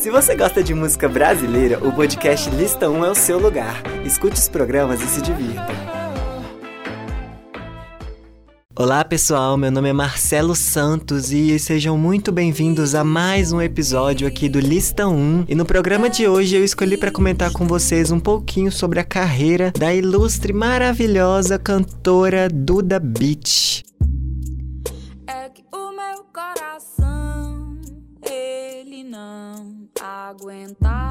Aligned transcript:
Se 0.00 0.10
você 0.10 0.36
gosta 0.36 0.62
de 0.62 0.72
música 0.74 1.08
brasileira, 1.08 1.84
o 1.84 1.92
podcast 1.92 2.48
Lista 2.50 2.88
1 2.88 3.04
é 3.04 3.10
o 3.10 3.14
seu 3.16 3.36
lugar. 3.36 3.82
Escute 4.06 4.36
os 4.36 4.48
programas 4.48 5.02
e 5.02 5.06
se 5.08 5.20
divirta. 5.20 5.66
Olá 8.76 9.04
pessoal, 9.04 9.56
meu 9.56 9.72
nome 9.72 9.88
é 9.88 9.92
Marcelo 9.92 10.54
Santos 10.54 11.32
e 11.32 11.58
sejam 11.58 11.98
muito 11.98 12.30
bem-vindos 12.30 12.94
a 12.94 13.02
mais 13.02 13.50
um 13.50 13.60
episódio 13.60 14.28
aqui 14.28 14.48
do 14.48 14.60
Lista 14.60 15.08
1. 15.08 15.46
E 15.48 15.54
no 15.56 15.66
programa 15.66 16.08
de 16.08 16.28
hoje 16.28 16.54
eu 16.54 16.64
escolhi 16.64 16.96
para 16.96 17.10
comentar 17.10 17.52
com 17.52 17.66
vocês 17.66 18.12
um 18.12 18.20
pouquinho 18.20 18.70
sobre 18.70 19.00
a 19.00 19.04
carreira 19.04 19.72
da 19.76 19.92
ilustre, 19.92 20.52
maravilhosa 20.52 21.58
cantora 21.58 22.48
Duda 22.48 23.00
Beat. 23.00 23.82
É 25.26 25.48
que 25.48 25.64
o 25.72 25.90
meu 25.90 26.24
coração 26.32 27.80
ele 28.22 29.02
não 29.02 29.57
aguentar 30.28 31.07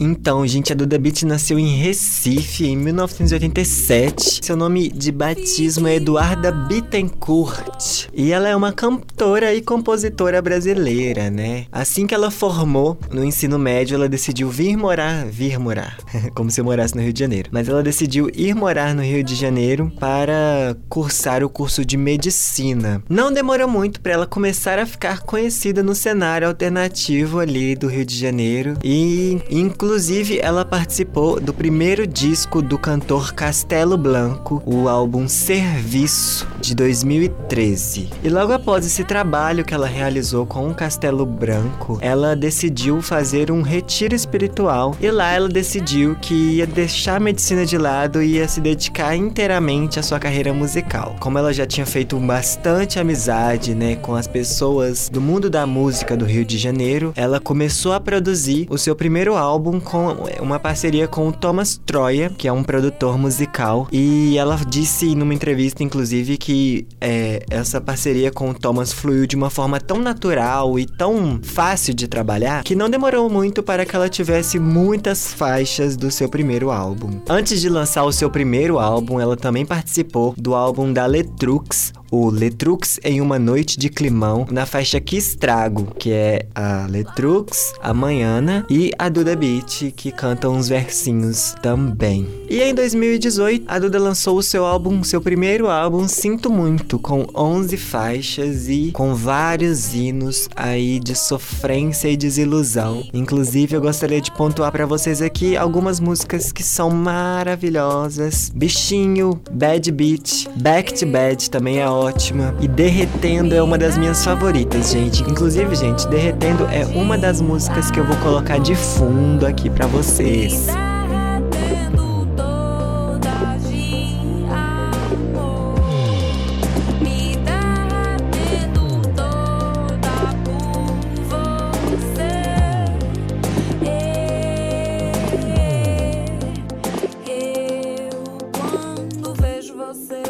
então, 0.00 0.46
gente, 0.46 0.72
a 0.72 0.76
Duda 0.76 0.96
Beat 0.96 1.24
nasceu 1.24 1.58
em 1.58 1.76
Recife 1.76 2.66
em 2.66 2.76
1987. 2.76 4.44
Seu 4.44 4.56
nome 4.56 4.88
de 4.90 5.10
batismo 5.10 5.88
é 5.88 5.96
Eduarda 5.96 6.52
Bittencourt. 6.52 8.06
E 8.14 8.30
ela 8.30 8.48
é 8.48 8.54
uma 8.54 8.72
cantora 8.72 9.52
e 9.52 9.60
compositora 9.60 10.40
brasileira, 10.40 11.30
né? 11.30 11.66
Assim 11.72 12.06
que 12.06 12.14
ela 12.14 12.30
formou 12.30 12.96
no 13.10 13.24
ensino 13.24 13.58
médio, 13.58 13.96
ela 13.96 14.08
decidiu 14.08 14.48
vir 14.48 14.76
morar, 14.76 15.26
vir 15.26 15.58
morar, 15.58 15.98
como 16.32 16.48
se 16.48 16.60
eu 16.60 16.64
morasse 16.64 16.94
no 16.94 17.02
Rio 17.02 17.12
de 17.12 17.18
Janeiro. 17.18 17.50
Mas 17.50 17.68
ela 17.68 17.82
decidiu 17.82 18.30
ir 18.32 18.54
morar 18.54 18.94
no 18.94 19.02
Rio 19.02 19.24
de 19.24 19.34
Janeiro 19.34 19.90
para 19.98 20.76
cursar 20.88 21.42
o 21.42 21.50
curso 21.50 21.84
de 21.84 21.96
medicina. 21.96 23.02
Não 23.08 23.32
demorou 23.32 23.66
muito 23.66 24.00
para 24.00 24.12
ela 24.12 24.26
começar 24.28 24.78
a 24.78 24.86
ficar 24.86 25.22
conhecida 25.22 25.82
no 25.82 25.94
cenário 25.94 26.46
alternativo 26.46 27.40
ali 27.40 27.74
do 27.74 27.88
Rio 27.88 28.04
de 28.04 28.16
Janeiro 28.16 28.74
e 28.84 29.42
inclusive 29.50 29.87
Inclusive, 29.88 30.38
ela 30.42 30.66
participou 30.66 31.40
do 31.40 31.54
primeiro 31.54 32.06
disco 32.06 32.60
do 32.60 32.78
cantor 32.78 33.32
Castelo 33.32 33.96
Blanco, 33.96 34.62
o 34.66 34.86
álbum 34.86 35.26
Serviço, 35.26 36.46
de 36.60 36.74
2013. 36.74 38.10
E 38.22 38.28
logo 38.28 38.52
após 38.52 38.84
esse 38.84 39.02
trabalho 39.02 39.64
que 39.64 39.72
ela 39.72 39.86
realizou 39.86 40.44
com 40.44 40.68
o 40.68 40.74
Castelo 40.74 41.24
Branco, 41.24 41.96
ela 42.02 42.36
decidiu 42.36 43.00
fazer 43.00 43.50
um 43.50 43.62
retiro 43.62 44.14
espiritual 44.14 44.94
e 45.00 45.10
lá 45.10 45.32
ela 45.32 45.48
decidiu 45.48 46.14
que 46.16 46.34
ia 46.34 46.66
deixar 46.66 47.16
a 47.16 47.20
medicina 47.20 47.64
de 47.64 47.78
lado 47.78 48.22
e 48.22 48.34
ia 48.34 48.46
se 48.46 48.60
dedicar 48.60 49.16
inteiramente 49.16 49.98
à 49.98 50.02
sua 50.02 50.18
carreira 50.18 50.52
musical. 50.52 51.16
Como 51.18 51.38
ela 51.38 51.50
já 51.50 51.66
tinha 51.66 51.86
feito 51.86 52.18
bastante 52.18 52.98
amizade, 52.98 53.74
né, 53.74 53.96
com 53.96 54.14
as 54.14 54.26
pessoas 54.26 55.08
do 55.08 55.18
mundo 55.18 55.48
da 55.48 55.66
música 55.66 56.14
do 56.14 56.26
Rio 56.26 56.44
de 56.44 56.58
Janeiro, 56.58 57.14
ela 57.16 57.40
começou 57.40 57.94
a 57.94 58.00
produzir 58.00 58.66
o 58.68 58.76
seu 58.76 58.94
primeiro 58.94 59.34
álbum 59.34 59.77
com 59.80 60.16
uma 60.40 60.58
parceria 60.58 61.08
com 61.08 61.28
o 61.28 61.32
Thomas 61.32 61.80
Troia, 61.84 62.30
que 62.30 62.48
é 62.48 62.52
um 62.52 62.62
produtor 62.62 63.18
musical. 63.18 63.88
E 63.92 64.36
ela 64.36 64.56
disse 64.68 65.14
numa 65.14 65.34
entrevista, 65.34 65.82
inclusive, 65.82 66.36
que 66.36 66.86
é, 67.00 67.42
essa 67.50 67.80
parceria 67.80 68.30
com 68.30 68.50
o 68.50 68.54
Thomas 68.54 68.92
fluiu 68.92 69.26
de 69.26 69.36
uma 69.36 69.50
forma 69.50 69.80
tão 69.80 69.98
natural 69.98 70.78
e 70.78 70.86
tão 70.86 71.40
fácil 71.42 71.94
de 71.94 72.08
trabalhar 72.08 72.62
que 72.64 72.74
não 72.74 72.90
demorou 72.90 73.28
muito 73.28 73.62
para 73.62 73.84
que 73.84 73.94
ela 73.94 74.08
tivesse 74.08 74.58
muitas 74.58 75.32
faixas 75.32 75.96
do 75.96 76.10
seu 76.10 76.28
primeiro 76.28 76.70
álbum. 76.70 77.20
Antes 77.28 77.60
de 77.60 77.68
lançar 77.68 78.04
o 78.04 78.12
seu 78.12 78.30
primeiro 78.30 78.78
álbum, 78.78 79.20
ela 79.20 79.36
também 79.36 79.64
participou 79.64 80.34
do 80.36 80.54
álbum 80.54 80.92
da 80.92 81.06
Letrux, 81.06 81.92
o 82.10 82.30
Letrux 82.30 82.98
em 83.04 83.20
uma 83.20 83.38
noite 83.38 83.78
de 83.78 83.88
climão 83.88 84.46
na 84.50 84.66
faixa 84.66 85.00
Que 85.00 85.16
Estrago, 85.16 85.94
que 85.98 86.12
é 86.12 86.46
a 86.54 86.86
Letrux, 86.88 87.74
a 87.82 87.92
Manhana 87.92 88.64
e 88.70 88.90
a 88.98 89.08
Duda 89.08 89.36
Beat, 89.36 89.92
que 89.94 90.10
cantam 90.10 90.54
uns 90.54 90.68
versinhos 90.68 91.54
também. 91.62 92.26
E 92.48 92.60
em 92.60 92.74
2018, 92.74 93.64
a 93.68 93.78
Duda 93.78 93.98
lançou 93.98 94.38
o 94.38 94.42
seu 94.42 94.64
álbum, 94.64 95.02
seu 95.02 95.20
primeiro 95.20 95.68
álbum, 95.68 96.08
Sinto 96.08 96.50
Muito, 96.50 96.98
com 96.98 97.26
11 97.34 97.76
faixas 97.76 98.68
e 98.68 98.90
com 98.92 99.14
vários 99.14 99.94
hinos 99.94 100.48
aí 100.56 100.98
de 100.98 101.14
sofrência 101.14 102.08
e 102.08 102.16
desilusão. 102.16 103.04
Inclusive, 103.12 103.76
eu 103.76 103.80
gostaria 103.80 104.20
de 104.20 104.30
pontuar 104.32 104.72
para 104.72 104.86
vocês 104.86 105.20
aqui 105.20 105.56
algumas 105.56 106.00
músicas 106.00 106.52
que 106.52 106.62
são 106.62 106.90
maravilhosas. 106.90 108.50
Bichinho, 108.54 109.40
Bad 109.50 109.90
Beat, 109.92 110.48
Back 110.56 110.94
to 110.94 111.06
Bad 111.06 111.50
também 111.50 111.78
é 111.78 111.88
ótima. 111.98 112.54
E 112.60 112.68
Derretendo 112.68 113.54
é 113.54 113.62
uma 113.62 113.76
das 113.76 113.98
minhas 113.98 114.24
favoritas, 114.24 114.92
gente. 114.92 115.22
Inclusive, 115.22 115.74
gente, 115.74 116.06
Derretendo 116.08 116.66
é 116.70 116.86
uma 116.86 117.18
das 117.18 117.40
músicas 117.40 117.90
que 117.90 117.98
eu 117.98 118.04
vou 118.04 118.16
colocar 118.18 118.58
de 118.58 118.74
fundo 118.74 119.46
aqui 119.46 119.68
para 119.68 119.86
vocês. 119.86 120.68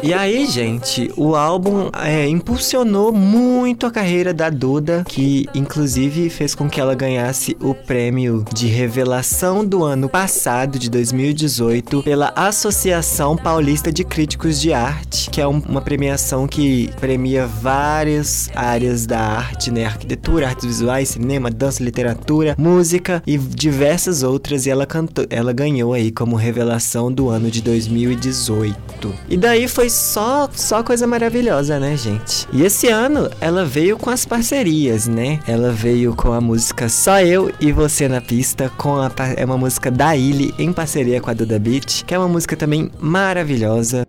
E 0.09 0.13
aí, 0.13 0.47
gente, 0.47 1.13
o 1.15 1.35
álbum 1.35 1.91
é, 1.93 2.27
impulsionou 2.27 3.11
muito 3.11 3.85
a 3.85 3.91
carreira 3.91 4.33
da 4.33 4.49
Duda, 4.49 5.03
que 5.07 5.47
inclusive 5.53 6.31
fez 6.31 6.55
com 6.55 6.67
que 6.67 6.81
ela 6.81 6.95
ganhasse 6.95 7.55
o 7.61 7.75
prêmio 7.75 8.43
de 8.51 8.65
revelação 8.65 9.63
do 9.63 9.83
ano 9.83 10.09
passado, 10.09 10.79
de 10.79 10.89
2018, 10.89 12.01
pela 12.01 12.33
Associação 12.35 13.37
Paulista 13.37 13.91
de 13.91 14.03
Críticos 14.03 14.59
de 14.59 14.73
Arte, 14.73 15.29
que 15.29 15.39
é 15.39 15.47
um, 15.47 15.59
uma 15.59 15.79
premiação 15.79 16.47
que 16.47 16.89
premia 16.99 17.45
várias 17.45 18.49
áreas 18.55 19.05
da 19.05 19.19
arte, 19.19 19.69
né? 19.69 19.85
Arquitetura, 19.85 20.47
artes 20.47 20.65
visuais, 20.65 21.09
cinema, 21.09 21.51
dança, 21.51 21.83
literatura, 21.83 22.55
música 22.57 23.21
e 23.27 23.37
diversas 23.37 24.23
outras. 24.23 24.65
E 24.65 24.71
ela 24.71 24.87
cantou, 24.87 25.27
ela 25.29 25.53
ganhou 25.53 25.93
aí 25.93 26.09
como 26.09 26.35
revelação 26.35 27.11
do 27.11 27.29
ano 27.29 27.51
de 27.51 27.61
2018. 27.61 29.13
E 29.29 29.37
daí 29.37 29.67
foi 29.67 29.98
só, 29.99 30.49
só 30.53 30.81
coisa 30.81 31.05
maravilhosa, 31.05 31.79
né, 31.79 31.95
gente? 31.97 32.47
E 32.53 32.63
esse 32.63 32.87
ano 32.87 33.29
ela 33.41 33.65
veio 33.65 33.97
com 33.97 34.09
as 34.09 34.25
parcerias, 34.25 35.07
né? 35.07 35.39
Ela 35.45 35.71
veio 35.71 36.15
com 36.15 36.31
a 36.31 36.39
música 36.41 36.87
Só 36.87 37.19
Eu 37.19 37.51
e 37.59 37.71
Você 37.71 38.07
na 38.07 38.21
Pista, 38.21 38.69
com 38.77 38.95
a, 38.95 39.11
é 39.35 39.43
uma 39.45 39.57
música 39.57 39.91
da 39.91 40.15
Illy 40.15 40.53
em 40.57 40.71
parceria 40.71 41.19
com 41.19 41.29
a 41.29 41.33
Duda 41.33 41.59
Beat, 41.59 42.05
que 42.05 42.15
é 42.15 42.17
uma 42.17 42.27
música 42.27 42.55
também 42.55 42.89
maravilhosa. 42.99 44.07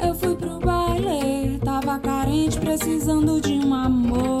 Eu 0.00 0.14
fui 0.14 0.36
pro 0.36 0.58
baile, 0.60 1.58
tava 1.64 1.98
carente, 1.98 2.60
precisando 2.60 3.40
de 3.40 3.54
um 3.54 3.74
amor. 3.74 4.37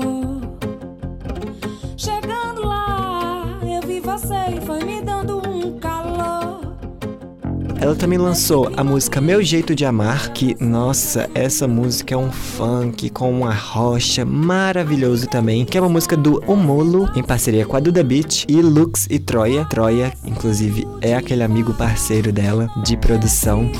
Ela 7.88 7.96
também 7.96 8.18
lançou 8.18 8.70
a 8.76 8.84
música 8.84 9.18
Meu 9.18 9.42
Jeito 9.42 9.74
de 9.74 9.82
Amar, 9.86 10.30
que, 10.34 10.54
nossa, 10.62 11.30
essa 11.34 11.66
música 11.66 12.12
é 12.12 12.18
um 12.18 12.30
funk 12.30 13.08
com 13.08 13.30
uma 13.30 13.54
rocha 13.54 14.26
maravilhoso 14.26 15.26
também, 15.26 15.64
que 15.64 15.78
é 15.78 15.80
uma 15.80 15.88
música 15.88 16.14
do 16.14 16.44
Omolo, 16.46 17.08
em 17.16 17.22
parceria 17.22 17.64
com 17.64 17.78
a 17.78 17.80
Duda 17.80 18.04
Beat, 18.04 18.44
e 18.46 18.60
Lux 18.60 19.06
e 19.08 19.18
Troia. 19.18 19.64
Troia, 19.64 20.12
inclusive, 20.22 20.86
é 21.00 21.16
aquele 21.16 21.42
amigo 21.42 21.72
parceiro 21.72 22.30
dela 22.30 22.68
de 22.84 22.94
produção. 22.94 23.72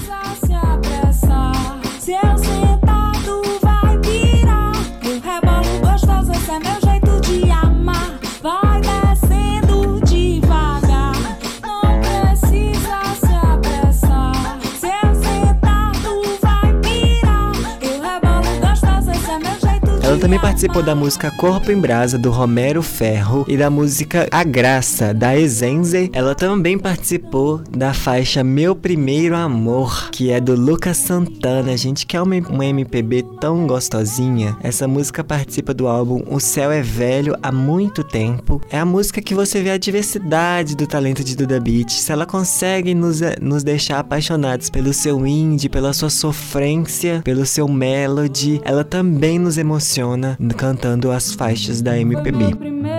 Ela 20.19 20.25
também 20.25 20.41
participou 20.41 20.83
da 20.83 20.97
música 20.97 21.31
Corpo 21.31 21.71
em 21.71 21.79
Brasa 21.79 22.19
do 22.19 22.29
Romero 22.29 22.83
Ferro 22.83 23.45
e 23.47 23.57
da 23.57 23.71
música 23.71 24.27
A 24.33 24.43
Graça 24.43 25.15
da 25.15 25.39
Ezenze. 25.39 26.11
Ela 26.13 26.35
também 26.35 26.77
participou 26.77 27.59
da 27.71 27.95
faixa 27.95 28.43
Meu 28.43 28.75
Primeiro 28.75 29.37
Amor, 29.37 30.11
que 30.11 30.33
é 30.33 30.41
do 30.41 30.57
Lucas 30.57 30.97
Santana. 30.97 31.77
Gente, 31.77 32.05
que 32.05 32.17
é 32.17 32.21
uma, 32.21 32.35
MPB 32.35 33.25
tão 33.41 33.65
gostosinha. 33.65 34.57
Essa 34.61 34.89
música 34.89 35.23
participa 35.23 35.73
do 35.73 35.87
álbum 35.87 36.25
O 36.29 36.41
Céu 36.41 36.73
é 36.73 36.83
Velho 36.83 37.37
há 37.41 37.53
muito 37.53 38.03
tempo. 38.03 38.61
É 38.73 38.81
a 38.81 38.85
música 38.85 39.23
que 39.23 39.37
você 39.37 39.63
vê 39.63 39.71
a 39.71 39.79
diversidade 39.79 40.75
do 40.75 40.89
talento 40.89 41.23
de 41.23 41.37
Duda 41.37 41.61
Beat. 41.61 41.91
Se 41.91 42.11
ela 42.11 42.27
consegue 42.27 42.93
nos, 42.93 43.21
nos 43.41 43.63
deixar 43.63 44.01
apaixonados 44.01 44.69
pelo 44.69 44.93
seu 44.93 45.25
indie, 45.25 45.69
pela 45.69 45.93
sua 45.93 46.11
sofrência, 46.11 47.23
pelo 47.23 47.47
seu 47.47 47.69
melody, 47.69 48.61
ela 48.65 48.83
também 48.83 49.39
nos 49.39 49.57
emociona 49.57 50.08
cantando 50.57 51.11
as 51.11 51.33
faixas 51.33 51.83
da 51.83 51.99
MPB. 51.99 52.98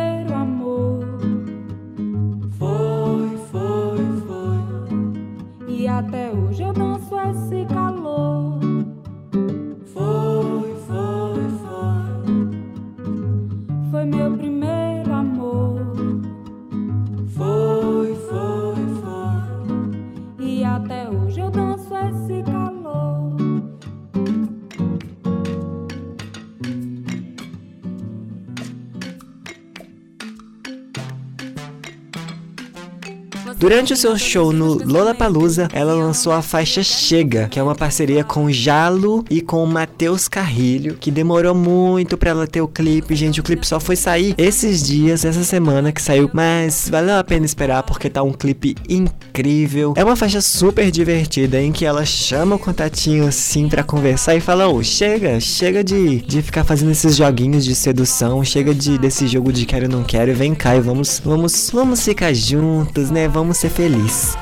Durante 33.59 33.91
o 33.91 33.97
seu 33.97 34.17
show 34.17 34.53
no 34.53 34.75
Lollapalooza, 34.75 35.67
ela 35.73 35.93
lançou 35.93 36.31
a 36.31 36.41
faixa 36.41 36.81
Chega, 36.81 37.49
que 37.49 37.59
é 37.59 37.61
uma 37.61 37.75
parceria 37.75 38.23
com 38.23 38.49
Jalo 38.49 39.25
e 39.29 39.41
com 39.41 39.65
Matheus 39.65 40.29
Carrilho, 40.29 40.95
que 40.95 41.11
demorou 41.11 41.53
muito 41.53 42.17
para 42.17 42.29
ela 42.29 42.47
ter 42.47 42.61
o 42.61 42.69
clipe. 42.69 43.17
Gente, 43.17 43.41
o 43.41 43.43
clipe 43.43 43.67
só 43.67 43.77
foi 43.77 43.97
sair 43.97 44.33
esses 44.37 44.87
dias, 44.87 45.25
essa 45.25 45.43
semana 45.43 45.91
que 45.91 46.01
saiu, 46.01 46.29
mas 46.33 46.87
valeu 46.89 47.17
a 47.17 47.23
pena 47.23 47.45
esperar 47.45 47.83
porque 47.83 48.09
tá 48.09 48.23
um 48.23 48.31
clipe 48.31 48.77
incrível. 48.87 49.93
É 49.97 50.05
uma 50.05 50.15
faixa 50.15 50.39
super 50.39 50.89
divertida 50.89 51.61
em 51.61 51.73
que 51.73 51.83
ela 51.83 52.05
chama 52.05 52.55
o 52.55 52.59
contatinho 52.59 53.27
assim 53.27 53.67
para 53.67 53.83
conversar 53.83 54.37
e 54.37 54.39
fala: 54.39 54.69
"Ô, 54.69 54.77
oh, 54.77 54.83
chega, 54.83 55.37
chega 55.41 55.83
de, 55.83 56.21
de 56.21 56.41
ficar 56.41 56.63
fazendo 56.63 56.91
esses 56.91 57.17
joguinhos 57.17 57.65
de 57.65 57.75
sedução, 57.75 58.41
chega 58.41 58.73
de 58.73 58.97
desse 58.97 59.27
jogo 59.27 59.51
de 59.51 59.65
quero 59.65 59.89
não 59.89 60.05
quero, 60.05 60.33
vem 60.33 60.55
cá 60.55 60.77
e 60.77 60.79
vamos 60.79 61.21
vamos 61.25 61.71
vamos 61.73 62.01
ficar 62.05 62.33
juntos, 62.33 63.11
né? 63.11 63.27
Vamos 63.27 63.48
vamos 63.49 63.57
ser 63.57 63.71
felizes. 63.71 64.37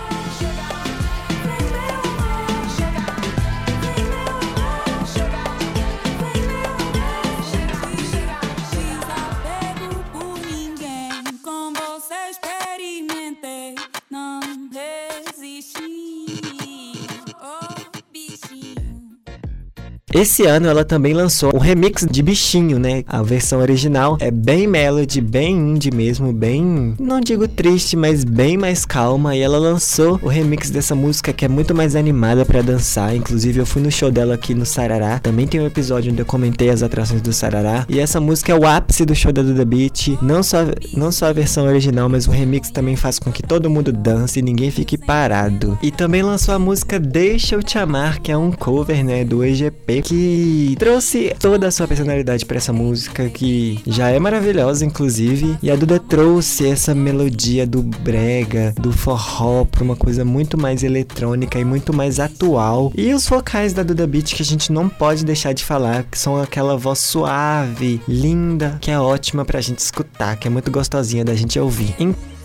Esse 20.18 20.48
ano 20.48 20.68
ela 20.68 20.84
também 20.84 21.14
lançou 21.14 21.56
um 21.56 21.60
remix 21.60 22.04
de 22.10 22.24
Bichinho, 22.24 22.80
né? 22.80 23.04
A 23.06 23.22
versão 23.22 23.60
original 23.60 24.18
é 24.20 24.32
bem 24.32 24.66
melody, 24.66 25.22
bem 25.22 25.56
indie 25.56 25.92
mesmo, 25.92 26.34
bem, 26.34 26.96
não 27.00 27.22
digo 27.22 27.48
triste, 27.48 27.96
mas 27.96 28.24
bem 28.24 28.58
mais 28.58 28.84
calma. 28.84 29.36
E 29.36 29.42
ela 29.42 29.60
lançou 29.60 30.20
o 30.24 30.28
remix 30.28 30.72
dessa 30.72 30.96
música 30.96 31.32
que 31.32 31.46
é 31.46 31.48
muito 31.48 31.76
mais 31.76 31.96
animada 31.96 32.44
para 32.44 32.64
dançar. 32.64 33.16
Inclusive 33.16 33.60
eu 33.60 33.66
fui 33.68 33.80
no 33.80 33.92
show 33.92 34.10
dela 34.10 34.34
aqui 34.34 34.56
no 34.56 34.66
Sarará. 34.66 35.20
Também 35.20 35.46
tem 35.46 35.62
um 35.62 35.68
episódio 35.68 36.12
onde 36.12 36.20
eu 36.20 36.26
comentei 36.26 36.72
as 36.72 36.82
atrações 36.82 37.22
do 37.22 37.32
Sarará. 37.32 37.86
E 37.88 38.00
essa 38.00 38.20
música 38.20 38.52
é 38.52 38.56
o 38.56 38.66
ápice 38.66 39.06
do 39.06 39.14
show 39.14 39.32
da 39.32 39.44
Duda 39.44 39.66
Beat. 39.66 40.18
Não 40.20 40.42
só, 40.42 40.66
não 40.96 41.12
só 41.12 41.28
a 41.28 41.34
versão 41.34 41.68
original, 41.68 42.10
mas 42.10 42.26
o 42.26 42.32
remix 42.32 42.72
também 42.72 42.96
faz 42.96 43.20
com 43.20 43.32
que 43.32 43.44
todo 43.44 43.70
mundo 43.70 43.92
dance 43.92 44.40
e 44.40 44.42
ninguém 44.42 44.72
fique 44.72 44.98
parado. 44.98 45.78
E 45.80 45.92
também 45.92 46.24
lançou 46.24 46.56
a 46.56 46.60
música 46.60 47.00
Deixa 47.00 47.54
Eu 47.54 47.62
Te 47.62 47.78
Amar, 47.78 48.20
que 48.20 48.32
é 48.32 48.38
um 48.38 48.52
cover, 48.52 49.06
né, 49.06 49.24
do 49.24 49.46
EGP 49.46 50.07
que 50.08 50.74
trouxe 50.80 51.36
toda 51.38 51.68
a 51.68 51.72
sua 51.72 51.86
personalidade 51.86 52.46
para 52.46 52.56
essa 52.56 52.72
música, 52.72 53.28
que 53.30 53.82
já 53.86 54.10
é 54.10 54.18
maravilhosa, 54.18 54.86
inclusive. 54.86 55.58
E 55.62 55.70
a 55.70 55.76
Duda 55.76 56.00
trouxe 56.00 56.66
essa 56.66 56.96
melodia 56.96 57.68
do 57.68 57.84
brega, 57.84 58.74
do 58.80 58.94
forró, 58.94 59.66
pra 59.66 59.84
uma 59.84 59.98
coisa 59.98 60.24
muito 60.24 60.58
mais 60.58 60.82
eletrônica 60.82 61.60
e 61.60 61.66
muito 61.66 61.94
mais 61.94 62.22
atual. 62.22 62.90
E 62.96 63.14
os 63.14 63.28
vocais 63.28 63.74
da 63.74 63.84
Duda 63.84 64.08
Beat 64.08 64.34
que 64.34 64.42
a 64.42 64.46
gente 64.46 64.72
não 64.72 64.88
pode 64.88 65.26
deixar 65.26 65.52
de 65.52 65.66
falar, 65.66 66.04
que 66.04 66.18
são 66.18 66.42
aquela 66.42 66.78
voz 66.78 67.00
suave, 67.00 68.02
linda, 68.08 68.78
que 68.80 68.90
é 68.90 68.98
ótima 68.98 69.44
pra 69.44 69.60
gente 69.60 69.80
escutar, 69.80 70.38
que 70.38 70.48
é 70.48 70.50
muito 70.50 70.72
gostosinha 70.72 71.26
da 71.26 71.36
gente 71.36 71.60
ouvir. 71.60 71.94
Então, 72.00 72.37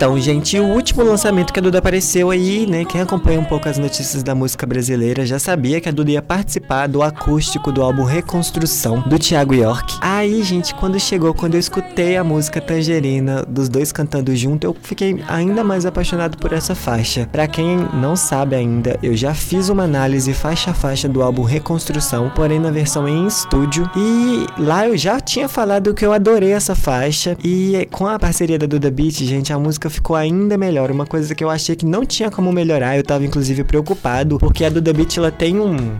Então, 0.00 0.18
gente, 0.18 0.58
o 0.58 0.64
último 0.64 1.02
lançamento 1.04 1.52
que 1.52 1.58
a 1.58 1.62
Duda 1.62 1.76
apareceu 1.76 2.30
aí, 2.30 2.66
né? 2.66 2.86
Quem 2.86 3.02
acompanha 3.02 3.38
um 3.38 3.44
pouco 3.44 3.68
as 3.68 3.76
notícias 3.76 4.22
da 4.22 4.34
música 4.34 4.66
brasileira 4.66 5.26
já 5.26 5.38
sabia 5.38 5.78
que 5.78 5.90
a 5.90 5.92
Duda 5.92 6.12
ia 6.12 6.22
participar 6.22 6.86
do 6.86 7.02
acústico 7.02 7.70
do 7.70 7.82
álbum 7.82 8.04
Reconstrução 8.04 9.02
do 9.02 9.18
Thiago 9.18 9.52
York. 9.52 9.98
Aí, 10.00 10.42
gente, 10.42 10.74
quando 10.74 10.98
chegou, 10.98 11.34
quando 11.34 11.52
eu 11.52 11.60
escutei 11.60 12.16
a 12.16 12.24
música 12.24 12.62
Tangerina 12.62 13.44
dos 13.46 13.68
dois 13.68 13.92
cantando 13.92 14.34
junto, 14.34 14.64
eu 14.64 14.74
fiquei 14.82 15.22
ainda 15.28 15.62
mais 15.62 15.84
apaixonado 15.84 16.38
por 16.38 16.54
essa 16.54 16.74
faixa. 16.74 17.28
Para 17.30 17.46
quem 17.46 17.76
não 17.92 18.16
sabe 18.16 18.56
ainda, 18.56 18.98
eu 19.02 19.14
já 19.14 19.34
fiz 19.34 19.68
uma 19.68 19.82
análise 19.82 20.32
faixa 20.32 20.70
a 20.70 20.74
faixa 20.74 21.10
do 21.10 21.22
álbum 21.22 21.42
Reconstrução, 21.42 22.32
porém 22.34 22.58
na 22.58 22.70
versão 22.70 23.06
em 23.06 23.26
estúdio. 23.26 23.86
E 23.94 24.46
lá 24.56 24.88
eu 24.88 24.96
já 24.96 25.20
tinha 25.20 25.46
falado 25.46 25.92
que 25.92 26.06
eu 26.06 26.14
adorei 26.14 26.52
essa 26.52 26.74
faixa. 26.74 27.36
E 27.44 27.86
com 27.90 28.06
a 28.06 28.18
parceria 28.18 28.58
da 28.58 28.66
Duda 28.66 28.90
Beat, 28.90 29.16
gente, 29.24 29.52
a 29.52 29.58
música 29.58 29.89
ficou 29.90 30.16
ainda 30.16 30.56
melhor. 30.56 30.90
Uma 30.90 31.04
coisa 31.04 31.34
que 31.34 31.42
eu 31.42 31.50
achei 31.50 31.76
que 31.76 31.84
não 31.84 32.06
tinha 32.06 32.30
como 32.30 32.52
melhorar, 32.52 32.96
eu 32.96 33.02
tava 33.02 33.24
inclusive 33.24 33.64
preocupado, 33.64 34.38
porque 34.38 34.64
a 34.64 34.70
Duda 34.70 34.92
Beat 34.92 35.16
ela 35.18 35.30
tem 35.30 35.58
um 35.60 35.98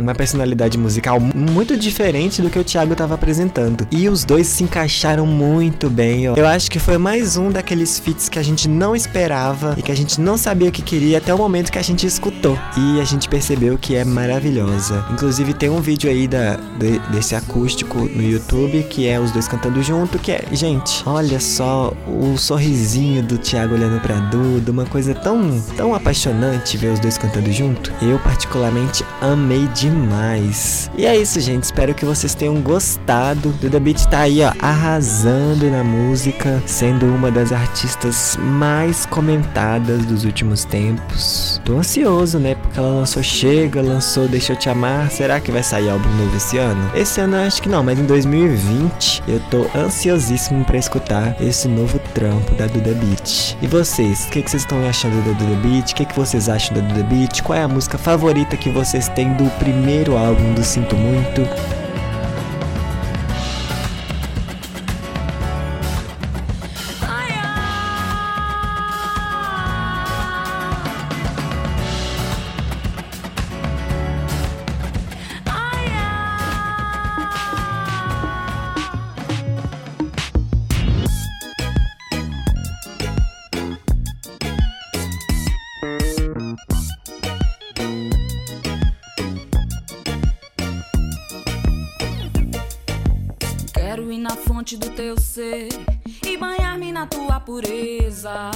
uma 0.00 0.14
personalidade 0.14 0.78
musical 0.78 1.18
muito 1.20 1.76
diferente 1.76 2.40
do 2.40 2.48
que 2.48 2.58
o 2.58 2.64
Thiago 2.64 2.92
estava 2.92 3.14
apresentando. 3.14 3.86
E 3.90 4.08
os 4.08 4.24
dois 4.24 4.46
se 4.46 4.62
encaixaram 4.62 5.26
muito 5.26 5.90
bem. 5.90 6.28
Ó. 6.28 6.34
Eu 6.34 6.46
acho 6.46 6.70
que 6.70 6.78
foi 6.78 6.98
mais 6.98 7.36
um 7.36 7.50
daqueles 7.50 7.98
feats 7.98 8.28
que 8.28 8.38
a 8.38 8.42
gente 8.42 8.68
não 8.68 8.94
esperava 8.94 9.74
e 9.76 9.82
que 9.82 9.92
a 9.92 9.96
gente 9.96 10.20
não 10.20 10.36
sabia 10.36 10.68
o 10.68 10.72
que 10.72 10.82
queria 10.82 11.18
até 11.18 11.34
o 11.34 11.38
momento 11.38 11.72
que 11.72 11.78
a 11.78 11.82
gente 11.82 12.06
escutou. 12.06 12.58
E 12.76 13.00
a 13.00 13.04
gente 13.04 13.28
percebeu 13.28 13.76
que 13.76 13.96
é 13.96 14.04
maravilhosa. 14.04 15.04
Inclusive 15.10 15.52
tem 15.54 15.68
um 15.68 15.80
vídeo 15.80 16.08
aí 16.08 16.28
da, 16.28 16.56
de, 16.78 16.98
desse 17.10 17.34
acústico 17.34 17.98
no 17.98 18.22
YouTube 18.22 18.84
que 18.88 19.08
é 19.08 19.18
os 19.18 19.30
dois 19.32 19.48
cantando 19.48 19.82
junto, 19.82 20.18
que 20.18 20.32
é, 20.32 20.44
gente, 20.52 21.02
olha 21.06 21.40
só 21.40 21.92
o 22.06 22.36
sorrisinho 22.36 23.22
do 23.22 23.38
Thiago 23.38 23.74
olhando 23.74 24.00
pra 24.00 24.16
Duda, 24.16 24.70
uma 24.70 24.84
coisa 24.84 25.14
tão, 25.14 25.60
tão 25.76 25.94
apaixonante 25.94 26.76
ver 26.76 26.92
os 26.92 27.00
dois 27.00 27.18
cantando 27.18 27.50
junto. 27.52 27.92
Eu 28.02 28.18
particularmente 28.18 29.04
amei 29.20 29.66
demais 29.68 29.87
demais. 29.90 30.90
E 30.96 31.06
é 31.06 31.16
isso, 31.16 31.40
gente. 31.40 31.64
Espero 31.64 31.94
que 31.94 32.04
vocês 32.04 32.34
tenham 32.34 32.60
gostado. 32.60 33.50
Duda 33.60 33.80
Beat 33.80 34.06
tá 34.06 34.20
aí, 34.20 34.42
ó, 34.42 34.52
arrasando 34.60 35.70
na 35.70 35.82
música, 35.82 36.62
sendo 36.66 37.06
uma 37.06 37.30
das 37.30 37.52
artistas 37.52 38.36
mais 38.40 39.06
comentadas 39.06 40.04
dos 40.04 40.24
últimos 40.24 40.64
tempos. 40.64 41.60
Tô 41.64 41.78
ansioso, 41.78 42.38
né? 42.38 42.54
Porque 42.54 42.78
ela 42.78 42.88
lançou 42.88 43.22
Chega, 43.22 43.80
lançou 43.80 44.28
Deixa 44.28 44.52
Eu 44.52 44.56
Te 44.56 44.68
Amar. 44.68 45.10
Será 45.10 45.40
que 45.40 45.50
vai 45.50 45.62
sair 45.62 45.88
álbum 45.88 46.08
novo 46.16 46.36
esse 46.36 46.58
ano? 46.58 46.90
Esse 46.94 47.20
ano 47.20 47.36
eu 47.36 47.46
acho 47.46 47.62
que 47.62 47.68
não, 47.68 47.82
mas 47.82 47.98
em 47.98 48.04
2020 48.04 49.22
eu 49.28 49.40
tô 49.50 49.66
ansiosíssimo 49.78 50.64
para 50.64 50.78
escutar 50.78 51.36
esse 51.40 51.68
novo 51.68 51.98
trampo 52.14 52.54
da 52.54 52.66
Duda 52.66 52.92
Beat. 52.94 53.56
E 53.62 53.66
vocês, 53.66 54.26
o 54.26 54.30
que, 54.30 54.42
que 54.42 54.50
vocês 54.50 54.62
estão 54.62 54.86
achando 54.88 55.24
da 55.24 55.32
Duda 55.32 55.56
Beat? 55.56 55.92
O 55.92 55.94
que, 55.94 56.04
que 56.04 56.16
vocês 56.16 56.48
acham 56.48 56.74
da 56.74 56.80
Duda 56.80 57.02
Beat? 57.04 57.42
Qual 57.42 57.58
é 57.58 57.62
a 57.62 57.68
música 57.68 57.98
favorita 57.98 58.56
que 58.56 58.70
vocês 58.70 59.08
têm 59.08 59.32
do 59.34 59.48
primeiro? 59.58 59.77
Primeiro 59.78 60.16
álbum 60.16 60.54
do 60.54 60.64
Sinto 60.64 60.96
Muito. 60.96 61.77
Pureza. 97.48 98.50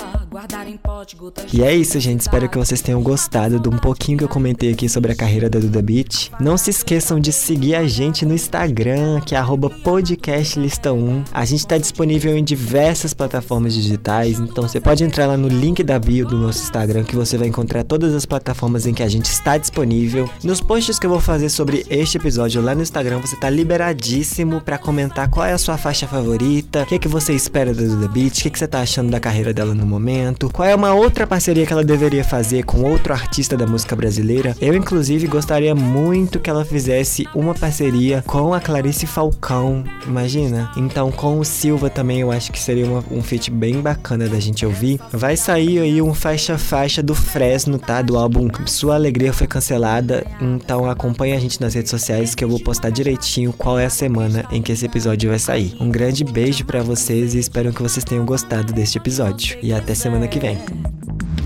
E 1.52 1.62
é 1.62 1.74
isso, 1.74 1.98
gente. 2.00 2.20
Espero 2.20 2.48
que 2.48 2.58
vocês 2.58 2.80
tenham 2.80 3.02
gostado 3.02 3.58
de 3.60 3.68
um 3.68 3.78
pouquinho 3.78 4.18
que 4.18 4.24
eu 4.24 4.28
comentei 4.28 4.72
aqui 4.72 4.88
sobre 4.88 5.12
a 5.12 5.14
carreira 5.14 5.50
da 5.50 5.58
Duda 5.58 5.82
Beat. 5.82 6.30
Não 6.40 6.56
se 6.56 6.70
esqueçam 6.70 7.20
de 7.20 7.32
seguir 7.32 7.74
a 7.74 7.86
gente 7.86 8.24
no 8.24 8.34
Instagram, 8.34 9.20
que 9.20 9.34
é 9.34 9.42
podcastlista1. 9.42 11.26
A 11.32 11.44
gente 11.44 11.60
está 11.60 11.76
disponível 11.76 12.36
em 12.36 12.44
diversas 12.44 13.12
plataformas 13.12 13.74
digitais, 13.74 14.38
então 14.38 14.66
você 14.68 14.80
pode 14.80 15.04
entrar 15.04 15.26
lá 15.26 15.36
no 15.36 15.48
link 15.48 15.82
da 15.82 15.98
bio 15.98 16.26
do 16.26 16.38
nosso 16.38 16.62
Instagram 16.62 17.04
que 17.04 17.16
você 17.16 17.36
vai 17.36 17.48
encontrar 17.48 17.84
todas 17.84 18.14
as 18.14 18.24
plataformas 18.24 18.86
em 18.86 18.94
que 18.94 19.02
a 19.02 19.08
gente 19.08 19.26
está 19.26 19.58
disponível. 19.58 20.28
Nos 20.42 20.60
posts 20.60 20.98
que 20.98 21.06
eu 21.06 21.10
vou 21.10 21.20
fazer 21.20 21.48
sobre 21.48 21.84
este 21.90 22.16
episódio 22.16 22.62
lá 22.62 22.74
no 22.74 22.82
Instagram, 22.82 23.18
você 23.18 23.36
tá 23.36 23.50
liberadíssimo 23.50 24.60
para 24.60 24.78
comentar 24.78 25.28
qual 25.28 25.46
é 25.46 25.52
a 25.52 25.58
sua 25.58 25.76
faixa 25.76 26.06
favorita, 26.06 26.82
o 26.82 26.86
que, 26.86 26.98
que 26.98 27.08
você 27.08 27.32
espera 27.34 27.74
da 27.74 27.82
Duda 27.82 28.08
Beat, 28.08 28.38
o 28.38 28.42
que, 28.42 28.50
que 28.50 28.58
você 28.58 28.68
tá 28.68 28.80
achando 28.80 29.10
da 29.10 29.20
carreira 29.20 29.52
dela 29.52 29.74
no 29.74 29.86
momento, 29.86 30.48
qual 30.52 30.68
é 30.68 30.74
uma 30.74 30.94
outra 30.94 31.26
parceria 31.26 31.66
que 31.66 31.72
ela 31.72 31.84
deveria 31.84 32.24
fazer 32.24 32.64
com 32.64 32.82
outro 32.82 33.12
artista 33.12 33.56
da 33.56 33.66
música 33.66 33.96
brasileira. 33.96 34.54
Eu, 34.60 34.74
inclusive, 34.74 35.26
gostaria 35.26 35.74
muito 35.74 36.38
que 36.38 36.50
ela 36.50 36.64
fizesse 36.64 37.26
uma 37.34 37.54
parceria 37.54 38.22
com 38.26 38.52
a 38.52 38.60
Clarice 38.60 39.06
Falcão, 39.06 39.84
imagina? 40.06 40.70
Então, 40.76 41.10
com 41.10 41.38
o 41.38 41.44
Silva 41.44 41.88
também 41.88 42.20
eu 42.20 42.30
acho 42.30 42.52
que 42.52 42.60
seria 42.60 42.86
uma- 42.86 43.04
um 43.10 43.22
feat 43.22 43.50
bem 43.50 43.80
bacana 43.80 44.28
da 44.28 44.38
gente 44.38 44.64
ouvir. 44.66 45.00
Vai 45.12 45.36
sair 45.36 45.78
aí 45.78 46.02
um 46.02 46.14
faixa-faixa 46.14 47.02
do 47.02 47.14
Fresno, 47.14 47.78
tá? 47.78 48.02
Do 48.02 48.18
álbum 48.18 48.48
Sua 48.66 48.94
Alegria 48.94 49.32
Foi 49.32 49.46
Cancelada. 49.46 50.24
Então, 50.40 50.88
acompanha 50.88 51.36
a 51.36 51.40
gente 51.40 51.60
nas 51.60 51.74
redes 51.74 51.90
sociais 51.90 52.34
que 52.34 52.44
eu 52.44 52.48
vou 52.48 52.60
postar 52.60 52.90
direitinho 52.90 53.52
qual 53.52 53.78
é 53.78 53.86
a 53.86 53.90
semana 53.90 54.44
em 54.50 54.60
que 54.60 54.72
esse 54.72 54.84
episódio 54.84 55.30
vai 55.30 55.38
sair. 55.38 55.74
Um 55.80 55.90
grande 55.90 56.24
beijo 56.24 56.64
pra 56.64 56.82
vocês 56.82 57.34
e 57.34 57.38
espero 57.38 57.72
que 57.72 57.82
vocês 57.82 58.04
tenham 58.04 58.24
gostado 58.24 58.72
deste 58.72 58.98
episódio. 58.98 59.56
E 59.62 59.72
até 59.72 59.94
semana 59.94 60.28
que 60.28 60.38
vem. 60.42 60.58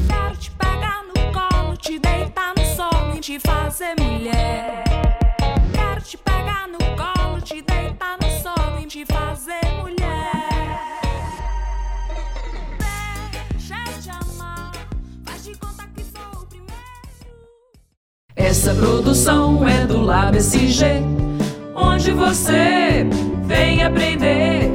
Quero 0.09 0.37
te 0.39 0.51
pegar 0.53 1.03
no 1.05 1.33
colo, 1.33 1.77
te 1.77 1.99
deitar 1.99 2.55
no 2.57 2.65
sol 2.65 3.15
e 3.15 3.21
te 3.21 3.39
fazer 3.39 3.95
mulher. 4.01 4.85
Quero 5.75 6.01
te 6.01 6.17
pegar 6.17 6.67
no 6.67 6.79
colo, 6.97 7.41
te 7.43 7.61
deitar 7.61 8.17
no 8.23 8.31
sol 8.43 8.81
e 8.81 8.87
te 8.87 9.05
fazer 9.05 9.61
mulher. 9.83 10.49
Deixa 13.53 13.75
eu 13.75 14.03
te 14.03 14.11
amar, 14.11 14.73
faz 15.27 15.45
de 15.45 15.55
conta 15.59 15.85
que 15.95 16.03
sou 16.03 16.43
o 16.43 16.47
primeiro. 16.47 16.73
Essa 18.35 18.75
produção 18.75 19.69
é 19.69 19.87
do 19.87 20.01
Lab 20.01 20.39
SG, 20.39 21.03
onde 21.75 22.13
você 22.13 23.07
vem 23.45 23.85
aprender 23.85 24.66